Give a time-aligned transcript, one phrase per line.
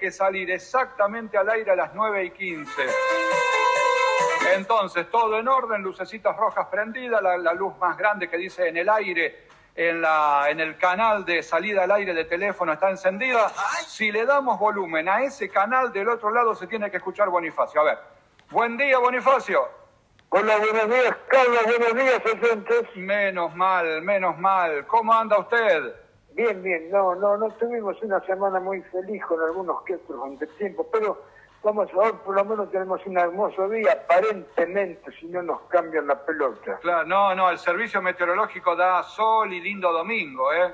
[0.00, 2.72] que salir exactamente al aire a las 9 y 15.
[4.56, 8.78] Entonces, todo en orden, lucecitas rojas prendidas, la, la luz más grande que dice en
[8.78, 13.48] el aire, en, la, en el canal de salida al aire de teléfono está encendida.
[13.86, 17.80] Si le damos volumen a ese canal, del otro lado se tiene que escuchar Bonifacio.
[17.80, 17.98] A ver,
[18.50, 19.68] buen día Bonifacio.
[20.30, 22.96] Hola, buenos días, Carlos, buenos días, oyentes.
[22.96, 24.86] Menos mal, menos mal.
[24.86, 25.92] ¿Cómo anda usted?
[26.34, 30.86] Bien, bien, no, no, no tuvimos una semana muy feliz con algunos que otros tiempo,
[30.92, 31.22] pero
[31.62, 36.06] vamos a ver, por lo menos tenemos un hermoso día, aparentemente, si no nos cambian
[36.06, 36.78] la pelota.
[36.80, 40.72] Claro, no, no, el servicio meteorológico da sol y lindo domingo, ¿eh?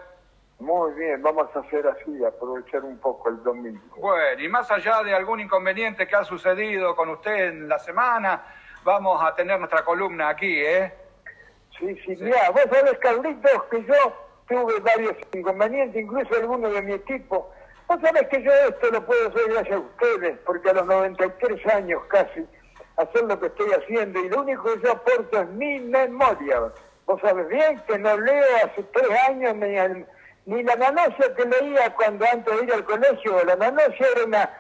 [0.59, 3.81] Muy bien, vamos a hacer así, aprovechar un poco el domingo.
[3.97, 8.43] Bueno, y más allá de algún inconveniente que ha sucedido con usted en la semana,
[8.85, 10.95] vamos a tener nuestra columna aquí, ¿eh?
[11.79, 16.93] Sí, sí, mira, vos sabés, Carlitos, que yo tuve varios inconvenientes, incluso algunos de mi
[16.95, 17.51] equipo.
[17.89, 21.67] Vos sabés que yo esto lo puedo hacer gracias a ustedes, porque a los 93
[21.75, 22.45] años casi,
[22.97, 26.73] hacer lo que estoy haciendo, y lo único que yo aporto es mi memoria.
[27.07, 29.55] Vos sabés bien que no leo hace tres años
[30.47, 33.45] ni, la nanosia que leía cuando antes de ir al colegio.
[33.45, 34.51] La nanosia era una,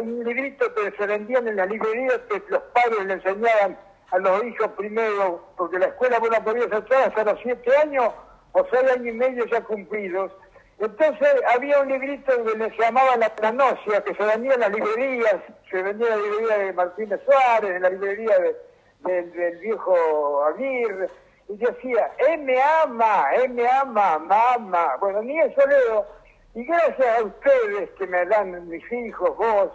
[0.00, 3.78] un librito que se vendían en la librería que los padres le enseñaban
[4.10, 8.12] a los hijos primero, porque la escuela vos la podías entrar hasta los siete años
[8.60, 10.32] o seis años y medio ya cumplidos.
[10.78, 15.36] Entonces había un librito que le llamaba La Nanosia, que se vendía en las librerías,
[15.70, 18.56] se vendía en la librería de Martínez Suárez, en la librería de-
[19.00, 21.08] del- del viejo Aguirre,
[21.48, 24.96] y decía, M ama, M ama, mamá.
[25.00, 26.06] Bueno, ni eso leo.
[26.54, 29.70] Y gracias a ustedes que me dan mis hijos, vos,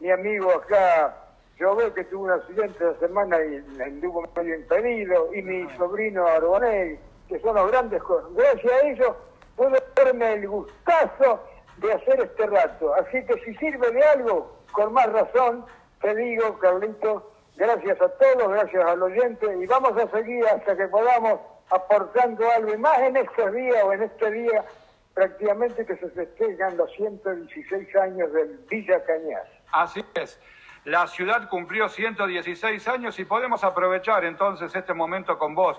[0.00, 1.16] mi amigo acá,
[1.58, 6.26] yo veo que tuvo un accidente la semana y anduvo medio impedido, y mi sobrino
[6.26, 8.30] Arbonell, que son los grandes cosas.
[8.34, 9.12] Gracias a ellos
[9.56, 11.44] puedo darme el gustazo
[11.78, 12.94] de hacer este rato.
[12.94, 15.64] Así que si sirve de algo, con más razón,
[16.00, 20.86] te digo, Carlito, gracias a todos, gracias al oyente, y vamos a seguir hasta que
[20.88, 24.64] podamos aportando algo, y más en estos días o en este día,
[25.12, 29.42] prácticamente que se festejan los 116 años del Villa Cañas.
[29.72, 30.40] Así es.
[30.84, 35.78] La ciudad cumplió 116 años y podemos aprovechar entonces este momento con vos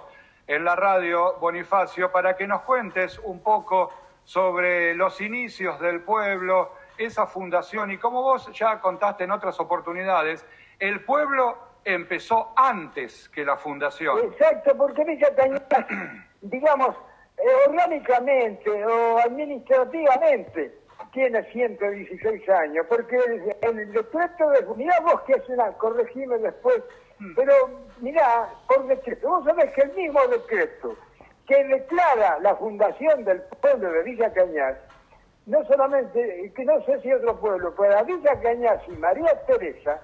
[0.50, 3.92] en la radio, Bonifacio, para que nos cuentes un poco
[4.24, 10.44] sobre los inicios del pueblo, esa fundación y como vos ya contaste en otras oportunidades,
[10.80, 11.56] el pueblo
[11.86, 14.18] empezó antes que la fundación.
[14.26, 15.62] Exacto, porque Villa Cañas,
[16.42, 16.96] digamos,
[17.38, 20.79] eh, orgánicamente o administrativamente
[21.12, 24.66] tiene 116 años, porque el, el decreto de...
[24.76, 26.82] Mirá vos que es una, corregime después,
[27.36, 27.54] pero
[28.00, 30.96] mirá, por decreto, vos sabés que el mismo decreto
[31.48, 34.78] que declara la fundación del pueblo de Villa Cañas,
[35.48, 40.00] no solamente, que no sé si otro pueblo, pero a Villa Cañas y María Teresa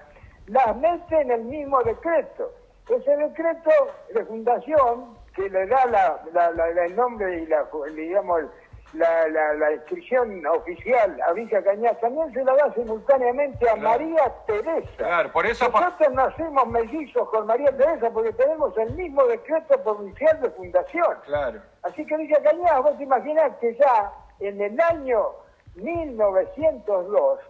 [0.48, 2.52] las mete en el mismo decreto.
[2.88, 3.70] Ese decreto
[4.12, 7.64] de fundación que le da la, la- la- la- el nombre y la,
[7.94, 8.42] digamos,
[8.92, 13.88] la, la- la inscripción oficial a Villa Cañas también se la da simultáneamente a Claro.
[13.88, 14.90] María Teresa.
[14.96, 15.68] Claro, por eso...
[15.68, 21.16] Nosotros nacimos mellizos con María Teresa porque tenemos el mismo decreto provincial de fundación.
[21.24, 21.60] Claro.
[21.82, 25.26] Así que Villa Cañas, vos te imaginás que ya en el año
[25.74, 27.40] 1902,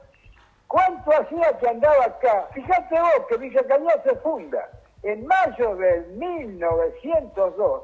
[0.66, 2.48] ¿cuánto hacía que andaba acá?
[2.54, 4.68] Fíjate vos que Villa Cañas se funda
[5.03, 7.82] en mayo del 1902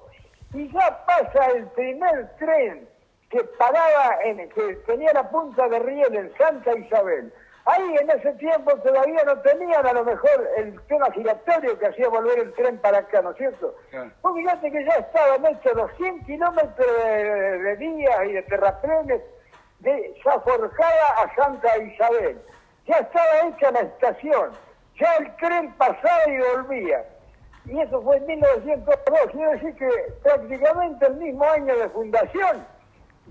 [0.54, 2.88] y ya pasa el primer tren
[3.32, 7.32] que paraba, en, que tenía la punta de riel en Santa Isabel.
[7.64, 12.08] Ahí en ese tiempo todavía no tenían a lo mejor el tema giratorio que hacía
[12.08, 13.74] volver el tren para acá, ¿no es cierto?
[13.90, 14.10] Claro.
[14.20, 19.22] Vos fíjate que ya estaban hechos los 100 kilómetros de, de vías y de terraplenes
[19.78, 22.38] de Zaforjada a Santa Isabel.
[22.86, 24.50] Ya estaba hecha la estación,
[25.00, 27.04] ya el tren pasaba y volvía.
[27.64, 29.88] Y eso fue en 1902, quiere decir que
[30.22, 32.66] prácticamente el mismo año de fundación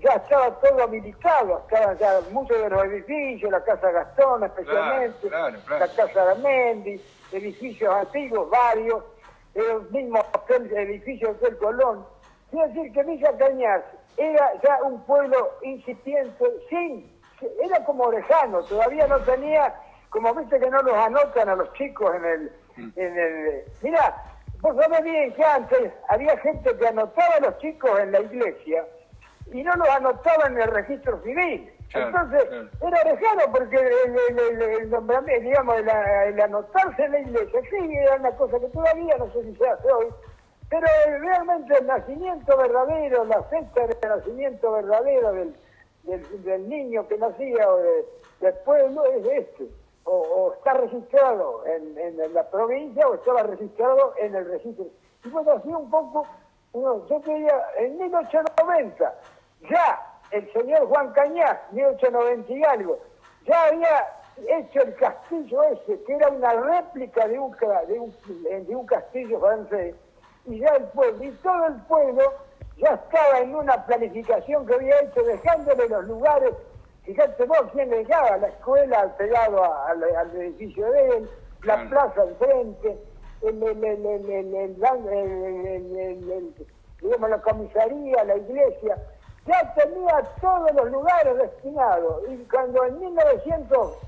[0.02, 5.58] ya estaba todo habilitado, estaban ya muchos de los edificios, la Casa Gastón especialmente, Claro,
[5.58, 5.86] claro, claro.
[5.86, 7.00] la Casa Armendi,
[7.30, 9.04] edificios antiguos, varios,
[9.54, 10.18] el mismo
[10.48, 12.04] edificio Hotel Colón.
[12.50, 13.82] Quiere decir que Villa Cañas
[14.16, 17.10] era ya un pueblo incipiente, sin,
[17.62, 19.72] era como lejano, todavía no tenía,
[20.10, 22.52] como viste que no los anotan a los chicos en el...
[22.96, 24.16] En el mira,
[24.60, 28.84] vos sabés bien que antes había gente que anotaba a los chicos en la iglesia
[29.52, 31.72] y no los anotaba en el registro civil.
[31.90, 32.68] Claro, Entonces, claro.
[32.80, 37.60] era lejano porque el, el, el, el nombramiento, digamos, el, el anotarse en la iglesia,
[37.70, 40.06] sí, era una cosa que todavía no sé si se hace hoy,
[40.72, 40.86] pero
[41.20, 45.54] realmente el nacimiento verdadero, la fecha de nacimiento verdadero del,
[46.44, 47.76] del, niño que nacía o
[48.40, 49.68] del pueblo es este.
[50.04, 54.86] O, está registrado en, la provincia o estaba registrado en el registro.
[55.24, 56.26] Y bueno, así un poco,
[56.72, 59.14] yo quería, en 1890,
[59.68, 60.00] ya
[60.30, 62.98] el señor Juan Cañas, 1890 y algo,
[63.46, 64.08] ya había
[64.48, 67.52] hecho el castillo ese, que era una réplica de un,
[67.86, 68.14] de un,
[68.66, 69.94] de un castillo francés,
[70.46, 72.32] y ya el pueblo, y todo el pueblo
[72.78, 76.54] ya estaba en una planificación que había hecho, dejándole los lugares,
[77.04, 81.30] fíjate vos quién dejaba, la escuela pegado al, al edificio de él,
[81.64, 82.98] la plaza enfrente,
[83.42, 83.84] el, el,
[86.26, 86.54] el,
[87.00, 88.96] digamos, la comisaría, la iglesia,
[89.46, 92.22] ya tenía todos los lugares destinados.
[92.30, 93.98] Y cuando en 1902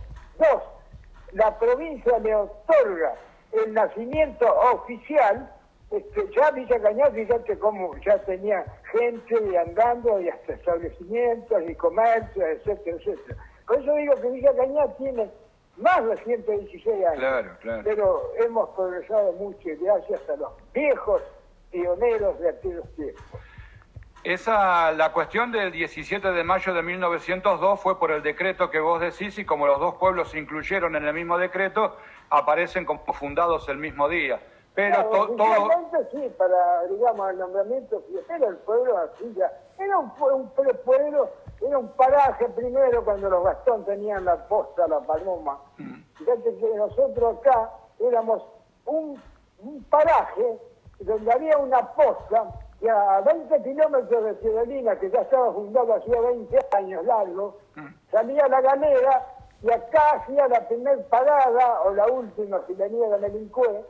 [1.33, 3.15] la provincia le otorga
[3.53, 5.51] el nacimiento oficial,
[5.91, 12.45] este, ya Villa Cañas, fíjate cómo ya tenía gente andando y hasta establecimientos y comercios,
[12.45, 13.37] etcétera, etcétera.
[13.67, 15.31] Por eso digo que Villa Cañas tiene
[15.77, 17.19] más de 116 años.
[17.19, 17.83] Claro, claro.
[17.85, 21.23] Pero hemos progresado mucho y gracias a los viejos
[21.71, 23.41] pioneros de aquellos tiempos.
[24.25, 28.99] Esa, la cuestión del 17 de mayo de 1902 fue por el decreto que vos
[28.99, 31.99] decís y como los dos pueblos se incluyeron en el mismo decreto,
[32.31, 34.41] aparecen como fundados el mismo día.
[34.75, 35.37] Pero todo...
[36.11, 41.31] sí, para, digamos, el nombramiento, pero el pueblo así ya, era un, un pueblo,
[41.61, 45.61] era un paraje primero cuando los Gastón tenían la posta, la paloma.
[45.77, 46.01] Mm.
[46.15, 47.71] Fíjate que nosotros acá
[48.01, 48.43] éramos
[48.87, 49.21] un,
[49.59, 50.59] un paraje
[50.99, 52.47] donde había una posta
[52.81, 57.87] que a 20 kilómetros de Ciudadina, que ya estaba fundada hacía 20 años largo, mm.
[58.11, 59.27] salía la galera
[59.65, 63.83] y acá hacía la primer parada, o la última si venía de Melincue,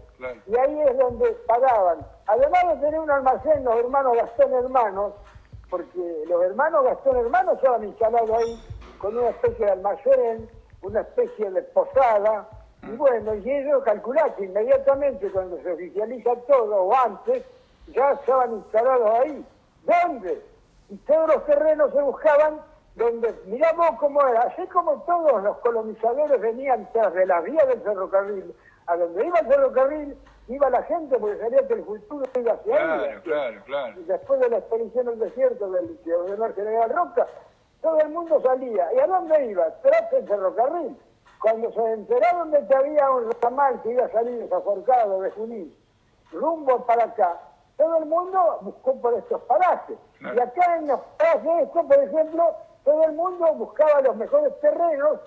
[0.47, 2.07] y ahí es donde pagaban.
[2.27, 5.15] Además de tener un almacén, los hermanos Gastón Hermanos,
[5.69, 8.63] porque los hermanos Gastón Hermanos estaban instalados ahí
[8.99, 10.51] con una especie de almacén,
[10.83, 12.49] una especie de posada,
[12.85, 12.97] y mm.
[12.97, 17.43] bueno, y ellos calcularon que inmediatamente cuando se oficializa todo, o antes,
[17.89, 19.47] ya estaban instalados ahí.
[19.85, 20.43] ¿Dónde?
[20.89, 22.61] Y todos los terrenos se buscaban
[22.95, 27.81] donde, miramos cómo era, así como todos los colonizadores venían tras de las vías del
[27.81, 28.55] ferrocarril,
[28.87, 30.17] a donde iba el ferrocarril,
[30.49, 34.01] iba la gente porque sabía que el futuro iba hacia claro, Claro, claro.
[34.01, 37.27] Y después de la expedición al desierto del gobernador general Roca,
[37.81, 38.93] todo el mundo salía.
[38.95, 39.71] ¿Y a dónde iba?
[39.83, 40.97] Tras el ferrocarril.
[41.41, 45.77] Cuando se enteraron de que había un ramal que iba a salir desaforcado de Junín,
[46.33, 47.39] rumbo para acá,
[47.76, 49.99] todo el mundo buscó por estos parajes.
[50.21, 52.55] Y acá en los parajes esto, por ejemplo,
[52.85, 55.21] todo el mundo buscaba los mejores terrenos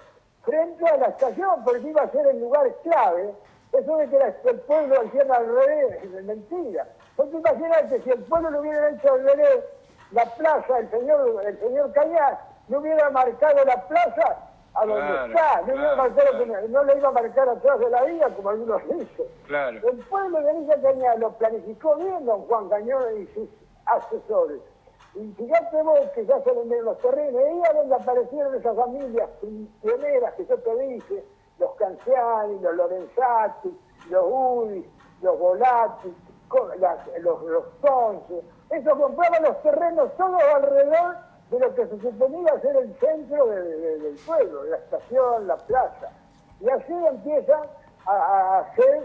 [0.44, 3.33] frente a la estación, porque iba a ser el lugar clave.
[3.73, 6.88] Eso de que el pueblo hiciera al revés, es mentira.
[7.17, 9.63] Vos te imaginas que si el pueblo lo hubiera hecho al revés,
[10.11, 12.39] la plaza, el señor, el señor Cañas,
[12.69, 14.46] no hubiera marcado la plaza
[14.77, 18.81] a donde está, no, no, le iba a marcar atrás de la vía, como algunos
[18.83, 19.25] dicen.
[19.50, 23.50] El pueblo de Villa Cañas lo planificó bien don Juan Cañón y sus
[23.85, 24.62] asesores.
[25.15, 29.29] Y fíjate vos que ya se vendieron los terrenos, ahí es donde aparecieron esas familias
[29.81, 31.25] pioneras que yo te dije,
[31.57, 33.79] los Canciani, los Lorenzati,
[34.12, 34.85] los Udis,
[35.24, 36.13] los Volati,
[37.21, 38.44] los, los Tonce.
[38.69, 41.15] Eso compraban los terrenos todos alrededor
[41.49, 46.09] de lo que se suponía ser el centro del pueblo, la estación, la plaza.
[46.59, 47.62] Y así empieza
[48.05, 49.03] a, hacer,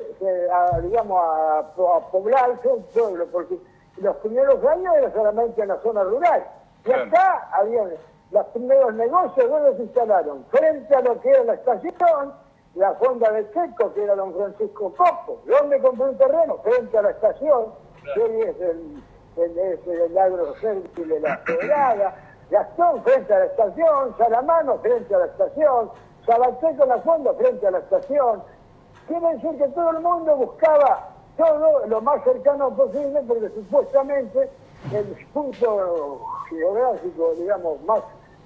[0.52, 3.59] a, digamos, a, a poblarse el pueblo, porque
[3.99, 6.45] los primeros años era solamente en la zona rural.
[6.85, 7.85] Y acá había
[8.33, 10.45] los primeros negocios, donde se instalaron?
[10.47, 12.33] Frente a lo que era la estación,
[12.75, 15.43] la fonda de Checo, que era don Francisco Copo.
[15.47, 16.57] ¿Dónde compró un terreno?
[16.59, 17.67] Frente a la estación,
[18.14, 19.02] que es el,
[19.37, 22.14] el, el, el agro de la Federada.
[22.52, 25.90] Gastón frente a la estación, Salamano frente a la estación,
[26.26, 28.42] Sabaté la fonda frente a la estación.
[29.09, 34.50] Quiere decir que todo el mundo buscaba todo lo más cercano posible porque supuestamente
[34.92, 38.02] el punto geográfico, digamos, más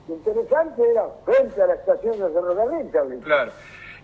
[0.09, 3.21] interesante era frente a la estación de ferrocarril.
[3.25, 3.53] Claro.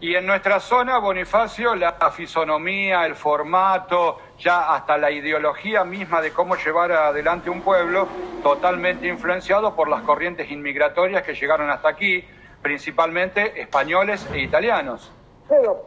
[0.02, 6.32] Y en nuestra zona, Bonifacio, la fisonomía, el formato, ya hasta la ideología misma de
[6.32, 8.08] cómo llevar adelante un pueblo,
[8.42, 12.24] totalmente influenciado por las corrientes inmigratorias que llegaron hasta aquí,
[12.60, 15.12] principalmente españoles e italianos.
[15.48, 15.84] Pero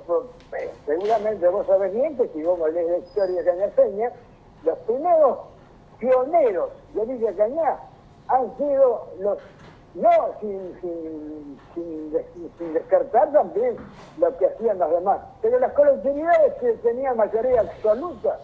[0.58, 4.12] eh, seguramente vos sabés bien que si vos lees la historia cañaseña,
[4.64, 5.40] los primeros
[6.00, 7.80] pioneros de Villa Cañá
[8.30, 9.40] han sido los
[9.96, 10.10] no
[10.42, 11.58] sin, sin,
[12.58, 13.78] sin, descartar también
[14.18, 15.20] lo que hacían los demás.
[15.42, 18.40] Pero las colectividades que tenían mayoría absoluta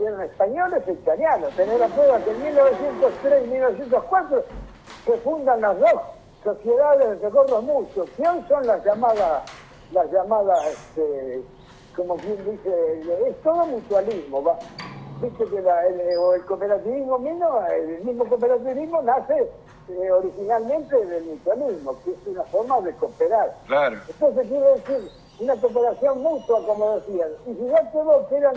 [0.00, 1.54] eran españoles e italianos.
[1.54, 4.44] Tener la prueba que en 1903 y 1904
[5.04, 6.00] se fundan las dos
[6.42, 9.42] sociedades de socorros muchos, que hoy son las llamadas,
[9.92, 11.42] las llamadas, este,
[11.96, 14.58] como quien dice, es todo mutualismo, ¿va?
[15.20, 19.48] Viste que el, o el cooperativismo mismo, el mismo cooperativismo nace
[19.88, 23.54] eh, originalmente del mutualismo, que es una forma de cooperar.
[23.66, 23.98] Claro.
[24.08, 27.28] Entonces quiere decir una cooperación mutua, como decían.
[27.46, 28.54] Y fíjate vos que eran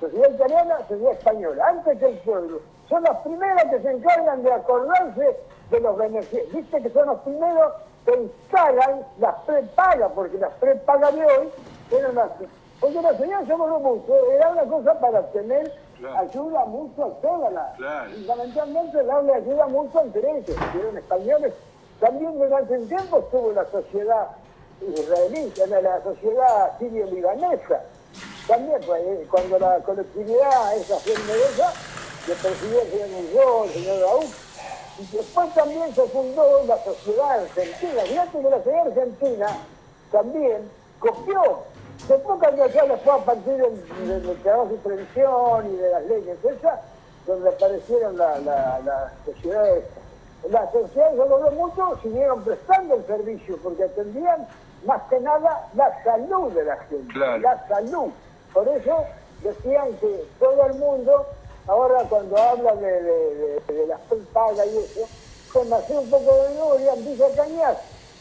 [0.00, 2.60] sociedad italiana, sociedad española, antes que el pueblo.
[2.88, 5.36] Son las primeras que se encargan de acordarse
[5.70, 6.52] de los beneficios.
[6.52, 7.72] Viste que son los primeros
[8.04, 11.48] que instalan las prepagas, porque las prepagas de hoy
[11.90, 12.30] eran las...
[12.80, 15.72] Porque la señal Socorro Mutuo era una cosa para tener
[16.18, 18.08] ayuda mutua a toda la...
[18.12, 21.54] Fundamentalmente darle ayuda mutua entre ellos, que eran españoles.
[22.00, 24.28] También durante el tiempo estuvo la sociedad
[24.80, 27.82] israelita, la sociedad sirio-libanesa.
[28.46, 31.72] También, pues, eh, cuando la colectividad esa fue inmediata,
[32.28, 34.26] le presidió el señor Muñoz, el señor Raúl,
[34.98, 38.02] y después también se fundó la sociedad argentina.
[38.02, 39.46] Fíjate que la sociedad argentina
[40.12, 41.64] también copió.
[42.08, 46.80] De pocas ya fue a partir del, trabajo de previsión y de las leyes esas,
[47.26, 49.84] donde aparecieron las la, sociedades.
[50.50, 54.46] Las sociedades de mucho siguieron prestando el servicio porque atendían
[54.84, 58.10] más que nada la salud de la gente, la salud.
[58.52, 59.04] Por eso
[59.42, 61.26] decían que todo el mundo
[61.68, 64.00] Ahora cuando habla de, de, de, las
[64.32, 65.08] pagas y eso,
[65.52, 67.78] con hacer un poco de memoria, Villa Cañas,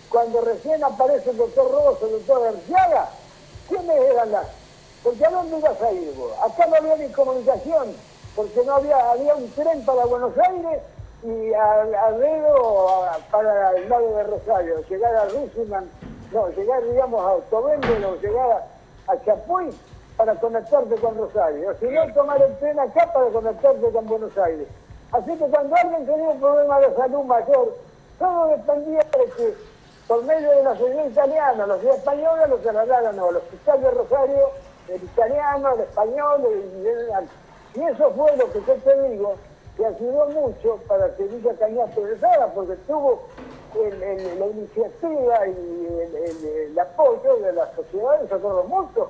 [0.10, 3.10] cuando recién aparece el doctor Rosso, el doctor Arciaga,
[3.67, 4.48] ¿quiénes eran las?
[5.03, 6.31] Porque ¿a dónde ibas a ir vos?
[6.43, 7.95] Acá no había ni comunicación,
[8.36, 10.81] porque no había, había un tren para Buenos Aires
[11.24, 15.89] y al dedo para el lado de Rosario, llegar a Rusiman,
[16.31, 18.67] no, llegar digamos a Autovendel o llegar
[19.07, 19.72] a Chapuy,
[20.17, 24.38] para conectarte con Rosario, o si no, tomar el tren acá para conectarte con Buenos
[24.38, 24.67] Aires.
[25.12, 27.75] Así que cuando alguien tenía un problema de salud mayor,
[28.17, 29.53] todo dependía de que
[30.07, 34.50] por medio de la sociedad italiana, la sociedad española lo trasladaran al hospital de Rosario,
[34.88, 37.29] el italiano, el español, el,
[37.75, 39.35] y eso fue lo que yo te digo,
[39.75, 43.27] que ayudó mucho para que Villa Cañas progresara, porque tuvo
[43.75, 49.09] la iniciativa y el, apoyo de las sociedades de socorro mutuos,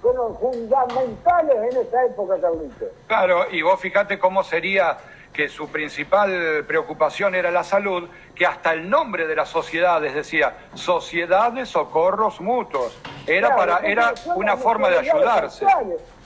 [0.00, 2.88] fueron fundamentales en esa época, Carlitos.
[3.08, 4.96] Claro, y vos fíjate cómo sería
[5.36, 10.56] que su principal preocupación era la salud, que hasta el nombre de las sociedades decía
[10.74, 12.98] Sociedad de Socorros Mutuos.
[13.26, 15.66] Era, para, era una forma de ayudarse.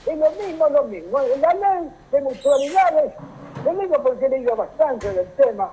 [0.07, 1.19] Es lo mismo, lo mismo.
[1.41, 3.13] La ley de mutualidades,
[3.65, 5.69] lo digo porque he leído bastante del tema,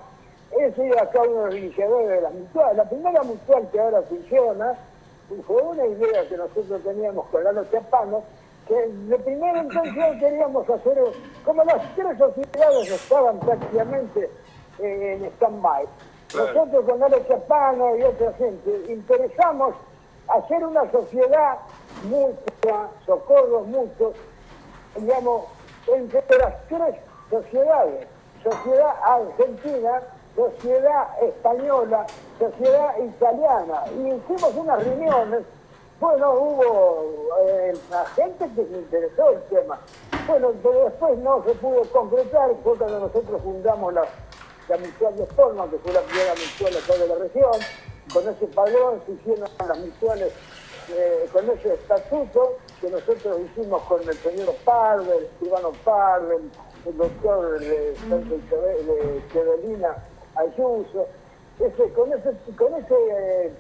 [0.59, 2.77] he sido acá uno de los iniciadores de las mutuales.
[2.77, 4.75] La primera mutual que ahora funciona
[5.47, 8.25] fue una idea que nosotros teníamos con Lalo Chapano,
[8.69, 10.99] que de primera intención queríamos hacer,
[11.45, 14.31] como las tres sociedades estaban prácticamente
[14.79, 15.87] en stand-by,
[16.35, 19.75] nosotros con Lalo Chapano y otra gente interesamos
[20.29, 21.57] hacer una sociedad
[22.05, 24.15] mutua, socorros mutuos,
[24.97, 25.45] digamos,
[25.87, 26.95] entre las tres
[27.31, 28.07] sociedades,
[28.45, 30.03] sociedad argentina,
[30.37, 32.07] sociedad española,
[32.39, 35.45] sociedad italiana, y hicimos unas reuniones,
[36.01, 37.13] bueno, hubo
[37.49, 37.75] eh,
[38.15, 39.81] gente que se interesó el tema,
[40.29, 44.07] bueno, pero después no se pudo concretar, fue cuando nosotros fundamos la,
[44.69, 47.53] la de Forma, que fue la primera mutual acá de la región,
[48.13, 50.33] con ese padrón se hicieron las mutuales,
[50.91, 56.51] eh, con ese estatuto que nosotros hicimos con el señor Parvel, Ivano Parvel,
[56.87, 57.93] el doctor de,
[59.35, 59.87] de
[60.37, 61.09] Ayuso,
[61.61, 63.53] ese, con ese, con ese eh,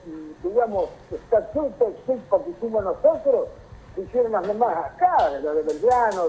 [0.42, 3.48] digamos, estatuto tipo que hicimos nosotros,
[3.94, 6.28] se hicieron las demás acá, la de Belgrano,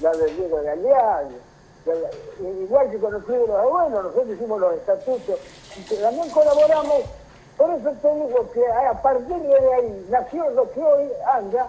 [0.00, 1.28] la, de Diego de Aliaga,
[2.40, 5.38] igual que con el Club de los Abuelos, nosotros hicimos los estatutos
[5.76, 7.02] y que también colaboramos,
[7.56, 11.68] por eso te digo que a partir de ahí nació lo que hoy anda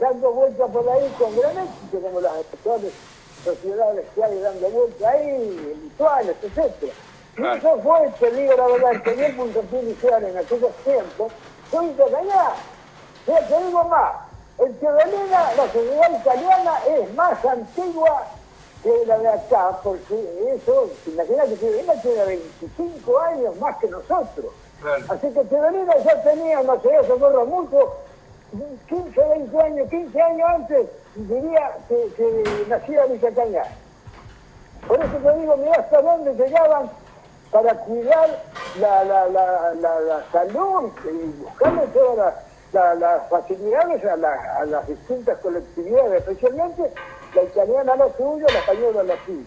[0.00, 2.92] dando vueltas por ahí con gran éxito, como las actuales
[3.44, 6.92] sociedades que hay dando vueltas ahí, virtuales, etcétera.
[7.38, 11.32] Y eso fue, te digo la verdad, el primer punto inicial en aquellos tiempos
[11.70, 12.52] fue italiana.
[13.26, 14.12] Pero te digo más,
[14.58, 18.26] el Teodolina, la sociedad italiana es más antigua
[18.82, 24.52] que la de acá, porque eso, imagínate que tiene 25 años más que nosotros.
[25.08, 27.96] Así que Teodolina ya tenía sociedad de socorro mucho
[28.88, 33.68] 15, 20 años, 15 años antes, diría que, que naciera Villa Cañar.
[34.86, 36.90] Por eso te digo, mira hasta dónde llegaban
[37.50, 38.42] para cuidar
[38.78, 42.34] la, la, la, la salud y buscarle todas
[42.98, 44.14] las facilidades a,
[44.60, 46.92] a, las distintas colectividades, especialmente
[47.34, 49.46] la italiana lo suyo, la española lo suyo.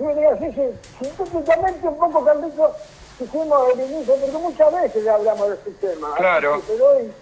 [0.00, 2.72] Y así, sintéticamente un poco, Carlito,
[3.20, 6.14] hicimos el inicio, porque muchas veces ya hablamos de este tema.
[6.16, 6.60] Claro.
[6.66, 7.12] Pero hoy,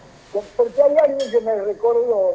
[0.56, 2.34] porque hay alguien que me recordó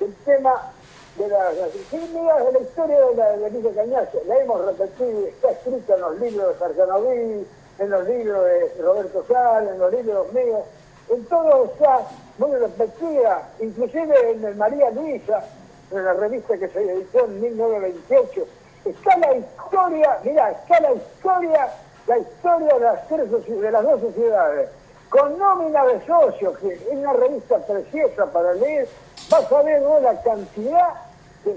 [0.00, 0.70] el tema
[1.16, 4.22] de la, de la historia de la, la Cañazo.
[4.26, 7.46] La hemos repetido, está escrita en los libros de Sarganoví,
[7.78, 10.60] en los libros de Roberto Sal, en los libros míos.
[11.08, 12.06] En todo está
[12.38, 15.44] muy repetida, inclusive en el María Luisa,
[15.90, 18.46] en la revista que se editó en 1928.
[18.84, 21.68] Está la historia, mira, está la historia,
[22.06, 24.68] la historia de las, tres, de las dos sociedades,
[25.08, 28.88] con nómina de socios, que es una revista preciosa para leer,
[29.30, 30.88] vas a ver la cantidad,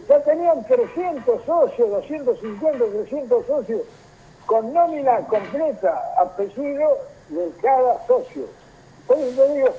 [0.08, 3.82] ya tenían 300 socios, 250, 300 socios,
[4.46, 6.98] con nómina completa, apellido
[7.30, 8.44] de cada socio.
[9.08, 9.70] Por eso te digo,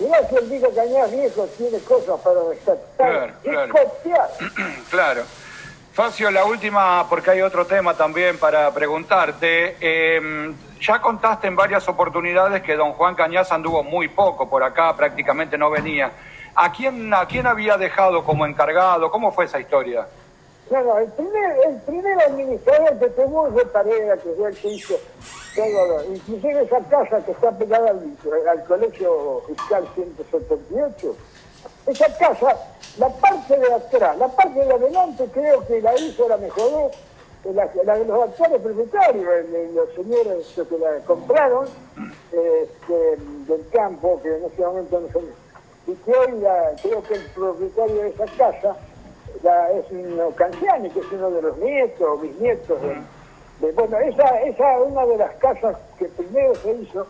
[0.00, 4.28] mirá si el Vico Cañas viejo tiene cosas para rescatar claro, claro.
[4.90, 5.22] claro.
[5.92, 9.76] Facio, la última, porque hay otro tema también para preguntarte.
[9.78, 14.96] Em, ya contaste en varias oportunidades que don Juan Cañas anduvo muy poco por acá,
[14.96, 16.10] prácticamente no venía.
[16.54, 19.10] ¿A quién, ¿A quién había dejado como encargado?
[19.10, 20.06] ¿Cómo fue esa historia?
[20.70, 24.94] No, el primer, el primer administrador que tuvo fue Pareja, que fue el que hizo
[25.54, 31.16] todo, inclusive esa casa que está pegada al, Colegio Fiscal 178,
[31.88, 32.56] esa casa,
[32.96, 36.90] la parte de atrás, la parte de adelante creo que la hizo la mejoró
[37.44, 39.26] la, la de los actuales propietarios,
[39.74, 41.66] los señores que la compraron
[42.30, 43.16] este,
[43.46, 45.41] del campo, que en ese momento no son,
[45.86, 46.44] y que hoy
[46.82, 48.76] creo que el propietario de esa casa
[49.74, 52.78] es un Canciani, que es uno de los nietos, bisnietos
[53.60, 57.06] de, bueno, esa es una de las casas que primero se hizo,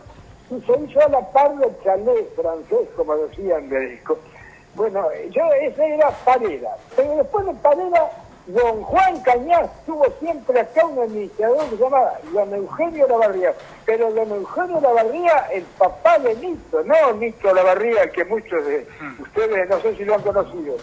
[0.51, 4.17] y se hizo a la par del chalet francés, como decían de disco.
[4.75, 8.11] Bueno, yo, ese era Pareda, pero después de Pareda,
[8.47, 13.53] don Juan Cañas tuvo siempre acá un administrador que se llama don Eugenio Lavarría,
[13.85, 19.21] pero don Eugenio Lavarría, el papá de Nito, no Nito Lavarría, que muchos de mm.
[19.21, 20.75] ustedes no sé si lo han conocido,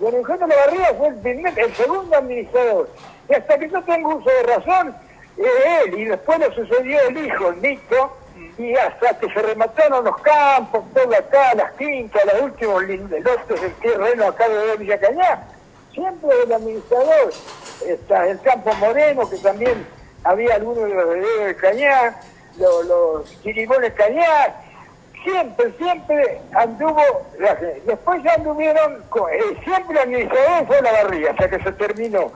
[0.00, 2.88] Don Eugenio Lavarría fue el, el segundo administrador.
[3.28, 4.94] Y hasta que yo tengo uso de razón,
[5.36, 8.16] él, y después le sucedió el hijo, el Nico,
[8.58, 13.74] y hasta que se remataron los campos, todo acá, las quintas, los últimos lotes del
[13.74, 15.46] terreno acá de Villa Cañá,
[15.92, 17.32] siempre el administrador,
[17.86, 19.86] está el campo Moreno, que también
[20.24, 22.20] había algunos de los herederos de Cañá,
[22.58, 24.54] los, los chirimones Cañá,
[25.24, 27.02] siempre, siempre anduvo,
[27.84, 32.32] después ya anduvieron, eh, siempre la administrador fue la barriga, hasta que se terminó.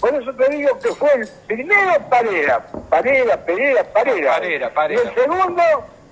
[0.00, 4.32] Por eso te digo que fue el primero Parera, Parera, Perera, Parera.
[4.32, 5.02] Parera, Parera.
[5.02, 5.62] Y el segundo,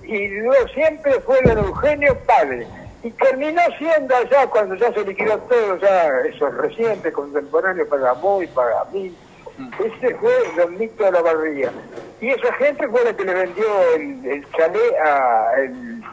[0.03, 2.67] y luego siempre fue el Eugenio Padre.
[3.07, 8.13] Y terminó siendo allá, cuando ya se liquidó todo, ya eso es reciente, contemporáneo para
[8.43, 9.15] y para mí.
[9.57, 9.69] Mm.
[9.81, 11.71] Ese fue Don Nito de la Barría.
[12.19, 13.65] Y esa gente fue la que le vendió
[13.95, 16.03] el, el chalet a el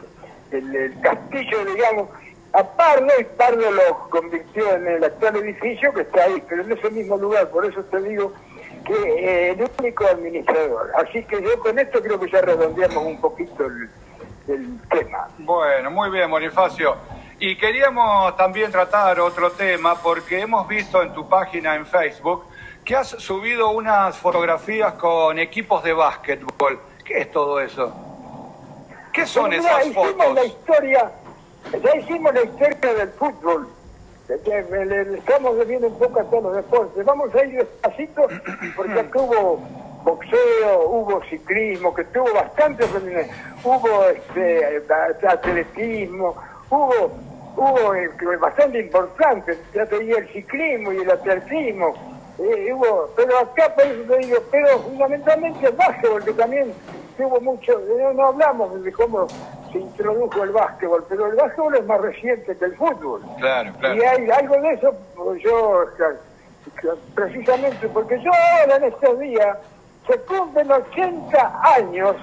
[0.51, 2.07] el, castillo, digamos,
[2.53, 6.71] a Pardo y Pardo lo convirtió en el actual edificio que está ahí, pero en
[6.71, 8.31] ese mismo lugar, por eso te digo
[8.85, 10.91] que eh, el único administrador.
[10.95, 13.89] Así que yo con esto creo que ya redondeamos un poquito el,
[14.47, 15.27] el tema.
[15.39, 16.95] Bueno, muy bien, Bonifacio.
[17.39, 22.45] Y queríamos también tratar otro tema porque hemos visto en tu página en Facebook
[22.85, 26.79] que has subido unas fotografías con equipos de básquetbol.
[27.03, 27.91] ¿Qué es todo eso?
[29.11, 30.13] ¿Qué son esas fotos?
[30.15, 31.11] Hicimos la historia,
[31.83, 33.69] ya hicimos la historia del fútbol.
[34.27, 37.05] Le, estamos debiendo un poco a todos los deportes.
[37.05, 38.27] Vamos a ir despacito
[38.75, 42.85] porque hubo boxeo, hubo ciclismo, que tuvo bastante
[43.63, 44.83] hubo este,
[45.27, 46.35] atletismo,
[46.69, 47.11] hubo
[47.57, 51.93] hubo eh, bastante importante, ya te el ciclismo y el atletismo,
[52.37, 56.73] eh, hubo, pero acá por eso te digo, pero fundamentalmente el básquetbol que también
[57.17, 57.81] hubo mucho,
[58.13, 59.27] no, hablamos de cómo
[59.71, 63.21] se introdujo el básquetbol, pero el básquetbol es más reciente que el fútbol.
[63.39, 63.95] Claro, claro.
[63.95, 65.85] Y hay algo de eso, pues yo,
[67.13, 69.57] precisamente, porque yo ahora en estos días
[70.07, 72.15] se cumplen 80 años,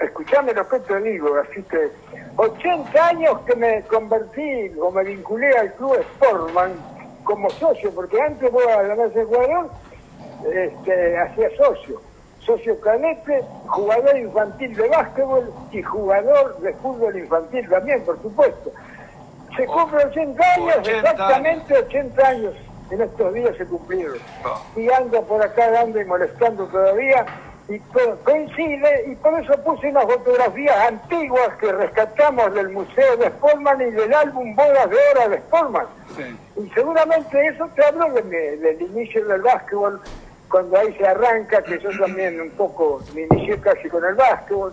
[0.00, 1.90] escuchame lo que te digo, así que
[2.36, 6.72] 80 años que me convertí o me vinculé al club Sportman
[7.24, 9.70] como socio, porque antes vos a la de Ecuador
[10.52, 12.00] este, hacía socio.
[12.40, 18.70] Socio cadete, jugador infantil de básquetbol y jugador de fútbol infantil también, por supuesto.
[19.56, 22.54] Se cumple 80 años, exactamente 80 años
[22.90, 24.18] en estos días se cumplieron.
[24.76, 27.26] Y ando por acá dando y molestando todavía
[27.68, 27.80] y
[28.22, 33.90] coincide y por eso puse unas fotografías antiguas que rescatamos del Museo de Sportman y
[33.90, 35.86] del álbum Bodas de Hora de Sportman.
[36.56, 40.00] Y seguramente eso te habló del inicio del básquetbol
[40.48, 44.72] cuando ahí se arranca, que yo también un poco me inicié casi con el básquetbol.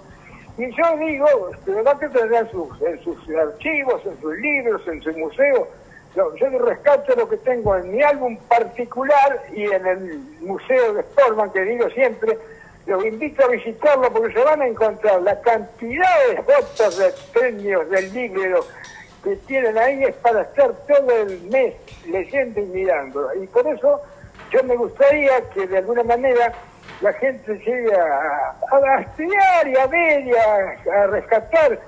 [0.60, 1.26] Y yo digo,
[1.65, 5.67] el básquet tendrá en sus, en sus archivos, en sus libros, en su museo.
[6.15, 11.02] Yo, yo rescato lo que tengo en mi álbum particular y en el museo de
[11.02, 12.38] Sportman, que digo siempre,
[12.86, 17.89] los invito a visitarlo porque se van a encontrar la cantidad de fotos de premios
[17.89, 18.65] del libro
[19.23, 23.30] que tienen ahí es para estar todo el mes leyendo y mirando.
[23.41, 24.02] Y por eso
[24.52, 26.54] yo me gustaría que de alguna manera
[27.02, 31.80] la gente llegue a, a, estudiar y a ver y a, rescatar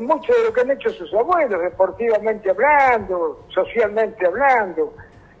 [0.00, 4.94] mucho de lo que han hecho sus abuelos, deportivamente hablando, socialmente hablando.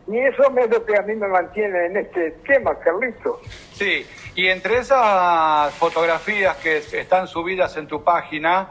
[0.08, 3.40] Y eso es lo que a mí me mantiene en este tema, Carlito.
[3.72, 8.68] Sí, y entre esas fotografías que están subidas en tu página,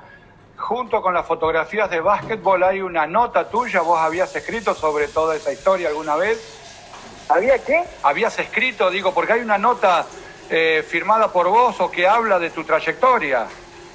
[0.58, 5.36] junto con las fotografías de básquetbol, hay una nota tuya, vos habías escrito sobre toda
[5.36, 6.58] esa historia alguna vez.
[7.30, 7.84] ¿Había qué?
[8.04, 10.06] Habías escrito, digo, porque hay una nota
[10.50, 13.48] eh, firmada por vos o que habla de tu trayectoria.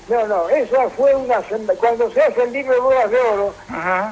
[0.08, 1.42] No, no, esa fue una...
[1.80, 3.54] Cuando se hace el libro de Bodas de Oro,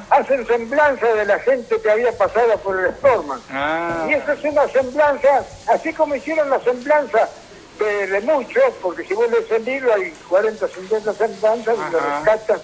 [0.09, 3.39] hacen semblanza de la gente que había pasado por el Storman.
[3.49, 4.05] Ah.
[4.09, 7.29] Y eso es una semblanza, así como hicieron la semblanza
[7.79, 12.59] de, muchos, porque si vos lees el libro hay 40, 50 semblanzas y lo rescatan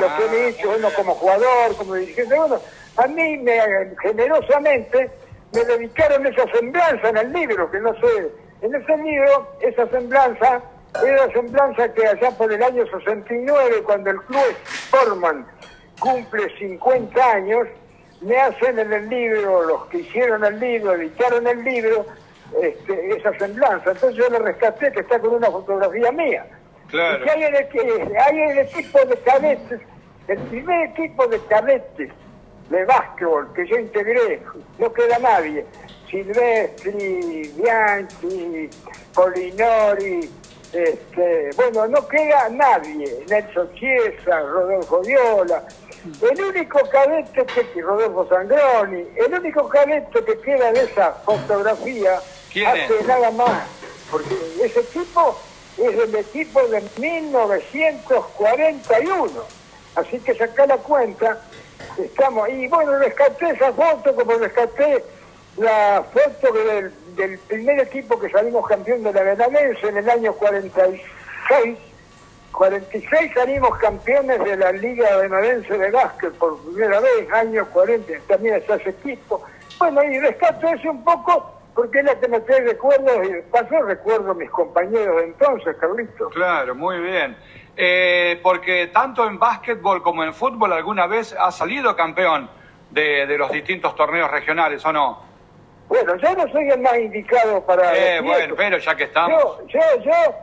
[0.00, 2.34] lo que he hecho, uno como jugador, como dirigente.
[2.34, 2.60] Bueno,
[2.96, 3.60] a mí me,
[4.00, 5.10] generosamente
[5.52, 10.62] me dedicaron esa semblanza en el libro, que no sé, en ese libro, esa semblanza
[10.94, 15.46] era la semblanza que allá por el año 69, cuando el club Sportman
[15.98, 17.68] cumple 50 años,
[18.20, 22.06] me hacen en el libro, los que hicieron el libro, editaron el libro,
[22.60, 23.90] este, esa semblanza.
[23.90, 26.46] Entonces yo le rescaté que está con una fotografía mía.
[26.88, 27.18] Claro.
[27.18, 29.80] Y que hay el, hay el equipo de cadetes,
[30.28, 32.10] el primer equipo de cadetes
[32.70, 34.42] de básquetbol que yo integré,
[34.78, 35.64] no queda nadie.
[36.10, 38.68] Silvestri, Bianchi,
[39.14, 40.30] Polinori,
[40.72, 45.62] este, bueno, no queda nadie, Nelson Chiesa, Rodolfo Viola,
[46.30, 53.04] el único cadete que, Rodolfo Sangroni, el único cadete que queda de esa fotografía hace
[53.06, 53.64] nada más,
[54.10, 55.38] porque ese equipo
[55.76, 59.44] es el equipo de 1941,
[59.94, 61.38] así que saca la cuenta,
[61.98, 65.04] estamos, y bueno, rescaté esa foto como rescaté
[65.58, 70.32] la foto del, del primer equipo que salimos campeón de la Benavense en el año
[70.34, 71.78] 46.
[72.52, 78.56] 46 salimos campeones de la Liga Benavense de Básquet por primera vez, año 40, también
[78.56, 79.42] está ese equipo.
[79.78, 83.80] Bueno, y rescato eso un poco porque es la que me trae recuerdos y paso
[83.82, 86.28] recuerdo a mis compañeros de entonces, Carlito.
[86.28, 87.36] Claro, muy bien.
[87.74, 92.50] Eh, porque tanto en básquetbol como en fútbol alguna vez ha salido campeón
[92.90, 95.31] de, de los distintos torneos regionales, ¿o no?
[95.88, 97.94] Bueno, yo no soy el más indicado para...
[97.96, 99.58] Eh, bueno, pero ya que estamos...
[99.66, 100.34] Yo, yo, yo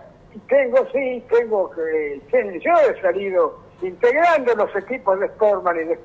[0.47, 2.21] tengo, sí, tengo que...
[2.59, 5.99] Yo he salido integrando los equipos de Sportman y de...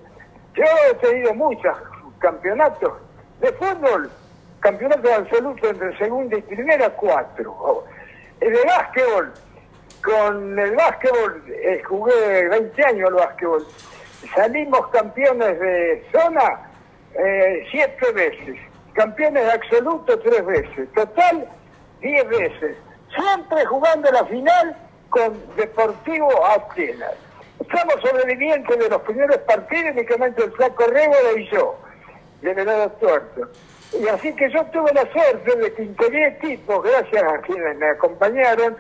[0.55, 1.77] Yo he tenido muchos
[2.19, 2.93] campeonatos
[3.41, 4.11] de fútbol,
[4.61, 7.85] campeonatos absolutos entre segunda y primera, cuatro.
[8.41, 9.33] El de básquetbol,
[10.03, 13.67] con el básquetbol, eh, jugué 20 años al básquetbol.
[14.35, 16.71] Salimos campeones de zona
[17.15, 18.57] eh, siete veces
[18.95, 21.49] campeones absolutos tres veces, total
[22.01, 22.77] diez veces,
[23.15, 24.77] siempre jugando la final
[25.11, 27.13] con Deportivo Atenas.
[27.59, 31.79] Somos sobrevivientes de los primeros partidos, únicamente el Flaco Rébola y yo,
[32.43, 33.49] de Venado Tuerto.
[33.99, 37.89] Y así que yo tuve la suerte de que integré equipos, gracias a quienes me
[37.89, 38.77] acompañaron.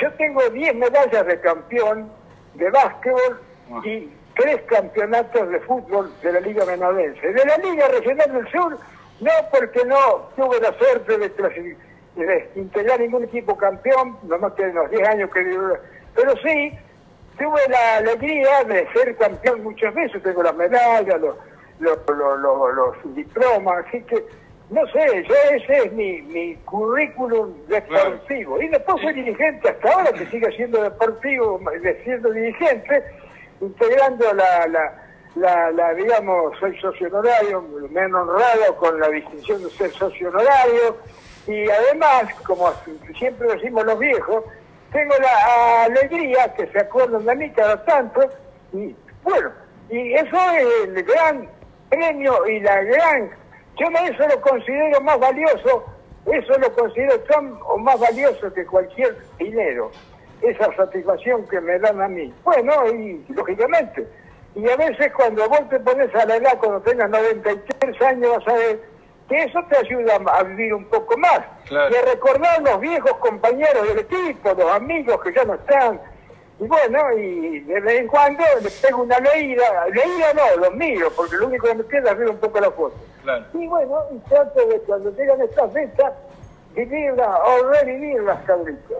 [0.00, 2.10] Yo tengo 10 medallas de campeón
[2.54, 3.40] de básquetbol
[3.72, 3.80] ah.
[3.84, 7.32] y tres campeonatos de fútbol de la Liga Menadense.
[7.32, 8.78] De la Liga Regional del Sur
[9.20, 14.74] no porque no tuve la suerte de, integrar ningún equipo campeón, no más que en
[14.74, 15.40] los 10 años que
[16.14, 16.72] pero sí
[17.38, 21.36] tuve la alegría de ser campeón muchas veces, tengo las medallas, los,
[21.78, 24.24] los, diplomas, así que
[24.70, 28.62] no sé, yo ese es mi, mi currículum deportivo.
[28.62, 31.60] Y después fui dirigente hasta ahora, que sigue siendo deportivo,
[32.04, 33.04] siendo dirigente,
[33.60, 39.62] integrando la, la la, la digamos, soy socio honorario, me han honrado con la distinción
[39.62, 40.96] de ser socio honorario
[41.46, 42.72] y además, como
[43.18, 44.44] siempre decimos los viejos,
[44.92, 48.28] tengo la alegría que se acuerdan de mí cada tanto
[48.72, 49.50] y bueno,
[49.88, 51.48] y eso es el gran
[51.88, 53.30] premio y la gran,
[53.78, 55.84] yo eso lo considero más valioso,
[56.26, 59.90] eso lo considero tan o más valioso que cualquier dinero,
[60.42, 62.32] esa satisfacción que me dan a mí.
[62.44, 64.06] Bueno, y lógicamente,
[64.54, 68.48] y a veces cuando vos te pones a la edad, cuando tengas 93 años, vas
[68.48, 68.80] a ver
[69.28, 71.40] que eso te ayuda a vivir un poco más.
[71.70, 76.00] Y a recordar los viejos compañeros del equipo, los amigos que ya no están.
[76.58, 81.10] Y bueno, y de vez en cuando les pego una leída, leída no, los miro,
[81.16, 82.96] porque lo único que me queda es ver un poco la foto.
[83.54, 86.12] Y bueno, y trato de cuando llegan estas fechas,
[86.74, 88.98] vivirlas o revivirlas, cabritos.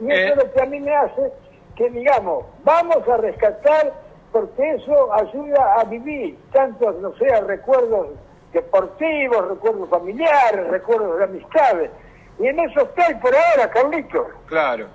[0.00, 0.36] Y eso es eh.
[0.36, 1.32] lo que a mí me hace
[1.76, 3.92] que digamos, vamos a rescatar
[4.32, 8.08] porque eso ayuda a vivir, tanto, no sea, recuerdos
[8.52, 11.90] deportivos, recuerdos familiares, recuerdos de amistades.
[12.38, 14.26] Y en eso estoy por ahora, Carlitos.
[14.46, 14.88] Claro.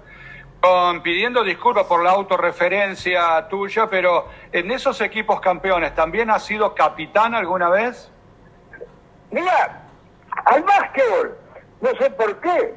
[0.59, 6.73] Con, pidiendo disculpas por la autorreferencia tuya, pero en esos equipos campeones, ¿también has sido
[6.73, 8.11] capitán alguna vez?
[9.29, 9.83] Mira,
[10.45, 11.37] al básquetbol,
[11.81, 12.73] no sé por qué,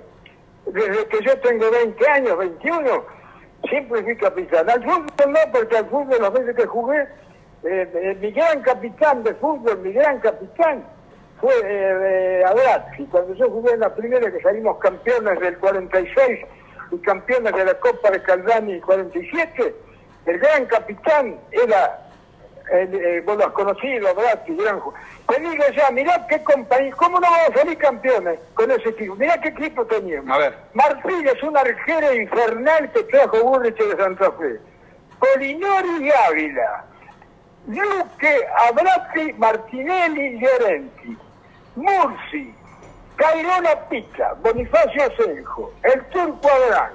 [0.67, 3.05] desde que yo tengo 20 años, 21,
[3.69, 4.69] siempre fui capitán.
[4.69, 7.01] Al fútbol no, porque al fútbol las veces que jugué,
[7.65, 10.85] eh, eh, mi gran capitán de fútbol, mi gran capitán,
[11.41, 12.45] fue eh,
[12.99, 16.41] Y Cuando yo jugué en la primera, que salimos campeones del 46
[16.93, 19.75] y campeones de la Copa de Caldani 47,
[20.27, 22.10] el gran capitán era
[22.71, 24.81] eh, vos lo has conocido, Bratti, gran
[25.29, 29.15] Te digo ya, mirá qué compañía, ¿cómo no vamos a salir campeones con ese equipo?
[29.17, 30.31] Mirá qué equipo teníamos.
[30.31, 30.57] A ver.
[30.75, 34.61] Martín es un arquero infernal que trajo Burrich de Santa Fe.
[35.19, 36.85] Polinori y Ávila.
[37.67, 41.19] Luque, Abratti, Martinelli, Llorenti.
[41.77, 42.55] Mursi,
[43.17, 46.93] Cairona Pizza, Bonifacio Asenjo, el Turco Adrán,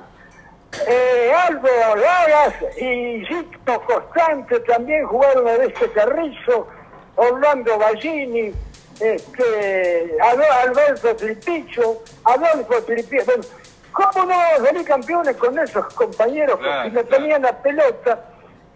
[0.87, 6.67] eh, Álvaro Lagas y Zito Constante también jugaron a este Carrizo,
[7.15, 8.53] Orlando Ballini,
[8.99, 13.31] este, Alberto Tripicho, Adolfo Tripicho.
[13.91, 14.35] ¿Cómo no
[14.65, 18.19] salir campeones con esos compañeros que me tenían la pelota?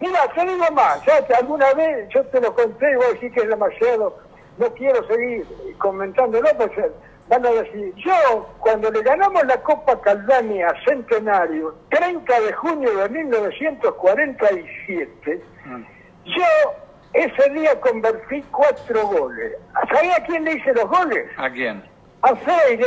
[0.00, 3.40] Mira, te digo más, ya alguna vez yo te lo conté, voy a decir que
[3.40, 4.18] es demasiado,
[4.56, 6.70] no quiero seguir comentándolo, pues
[7.30, 12.98] van a decir, yo cuando le ganamos la Copa Caldani a Centenario, 30 de junio
[12.98, 15.84] de 1947, mm.
[16.24, 16.42] yo
[17.12, 19.52] ese día convertí cuatro goles.
[19.94, 21.30] ¿Sabía a quién le hice los goles?
[21.36, 21.84] ¿A quién?
[22.22, 22.84] A Freire,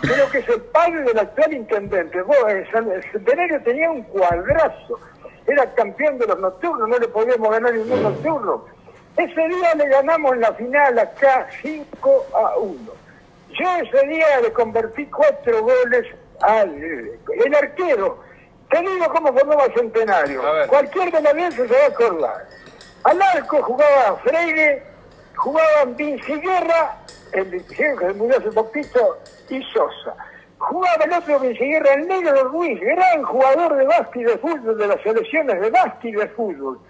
[0.00, 2.24] creo que es el padre del actual intendente.
[2.48, 2.66] el
[3.12, 4.98] Centenario tenía un cuadrazo,
[5.46, 8.64] era campeón de los nocturnos, no le podíamos ganar ningún nocturno.
[9.18, 13.03] Ese día le ganamos la final acá 5 a 1
[13.58, 16.06] yo ese día le convertí cuatro goles
[16.40, 18.22] al el arquero.
[18.70, 20.42] Te digo cómo formaba Centenario.
[20.68, 22.46] Cualquier canadiense se va a acordar.
[23.04, 24.82] Al arco jugaba Freire,
[25.36, 26.96] jugaban Vinci Guerra,
[27.32, 29.18] el que se murió hace poquito,
[29.50, 30.16] y Sosa.
[30.58, 34.86] Jugaba el otro Vinci Guerra, el negro Ruiz, gran jugador de básquet de fútbol, de
[34.86, 36.80] las selecciones de básquet de fútbol.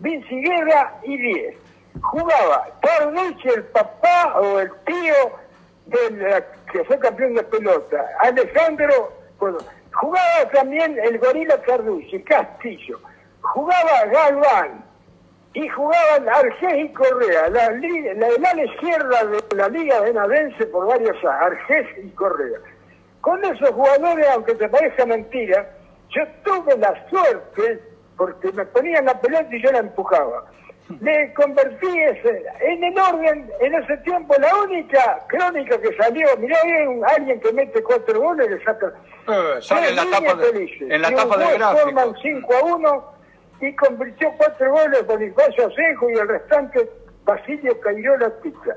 [0.00, 1.56] Vinci Guerra y 10.
[2.00, 5.41] Jugaba Carlucci, el papá o el tío
[5.90, 13.00] que fue campeón de pelota, Alejandro, jugaba también el Gorila Carducci, Castillo,
[13.40, 14.84] jugaba Galván,
[15.54, 21.16] y jugaban Argés y Correa, la, la, la izquierda de la Liga Benadense por varios
[21.16, 22.58] años, Argés y Correa.
[23.20, 25.68] Con esos jugadores, aunque te parezca mentira,
[26.08, 27.80] yo tuve la suerte,
[28.16, 30.44] porque me ponían la pelota y yo la empujaba
[30.88, 31.86] me convertí
[32.60, 37.52] en el orden, en ese tiempo, la única crónica que salió, mirá bien, alguien que
[37.52, 38.92] mete cuatro goles le saca...
[39.28, 41.84] Eh, sale en la tapa de, en la tapa de gráfico.
[41.84, 43.12] Forman 5 a 1
[43.60, 46.90] y convirtió cuatro goles Bonifacio Asejo y el restante
[47.24, 47.76] Basilio
[48.18, 48.76] la Pizza.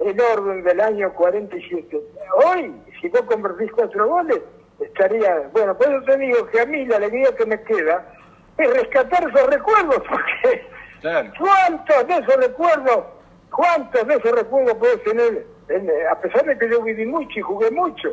[0.00, 1.98] El orden del año 47.
[2.44, 4.40] Hoy, si vos convertís cuatro goles,
[4.78, 5.48] estaría...
[5.52, 8.14] Bueno, por eso te digo que a mí la alegría que me queda
[8.58, 13.04] es rescatar esos recuerdos, porque ¿Cuántos de esos recuerdos,
[13.50, 15.58] cuántos de esos recuerdos puedes tener?
[16.10, 18.08] a pesar de que yo viví mucho y jugué mucho,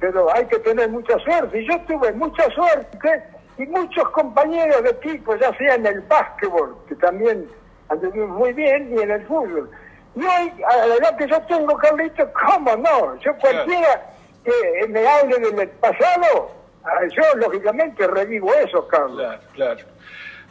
[0.00, 1.60] pero hay que tener mucha suerte.
[1.60, 3.22] Y yo tuve mucha suerte
[3.58, 7.48] y muchos compañeros de equipo, ya sea en el básquetbol, que también
[7.88, 9.70] anduvimos muy bien, y en el fútbol.
[10.14, 13.16] Y hoy, a la edad que yo tengo, Carlito, ¿cómo no?
[13.20, 14.10] Yo cualquiera
[14.44, 16.50] que me hable del pasado,
[16.84, 19.18] ah, yo lógicamente revivo eso, Carlos.
[19.18, 19.84] Claro, claro.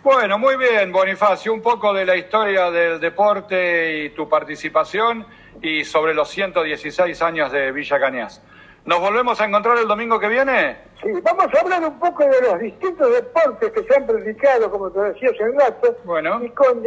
[0.06, 5.26] Bueno, muy bien, Bonifacio, un poco de la historia del deporte y tu participación
[5.64, 8.40] y sobre los 116 años de Villa Cañas.
[8.86, 10.78] ¿Nos volvemos a encontrar el domingo que viene?
[11.02, 14.92] Sí, vamos a hablar un poco de los distintos deportes que se han practicado, como
[14.92, 16.40] te decía hace un rato, bueno.
[16.44, 16.84] y con,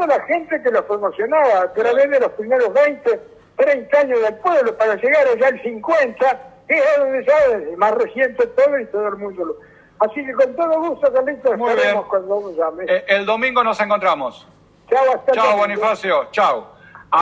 [0.00, 3.20] a la gente que los promocionaba a través de los primeros 20,
[3.56, 8.46] 30 años del pueblo para llegar allá al 50, que es donde ya más reciente
[8.46, 9.67] todo y todo el mundo lo
[10.00, 12.84] Así que con todo gusto, Carlitos, estaremos cuando llame.
[12.86, 14.46] Eh, el domingo nos encontramos.
[14.88, 16.28] Chao, hasta Chao, Bonifacio.
[16.30, 16.77] Chao.